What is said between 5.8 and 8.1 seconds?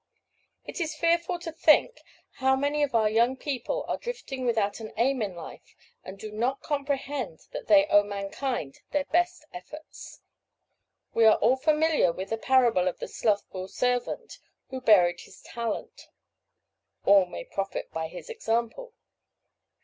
and do not comprehend that they owe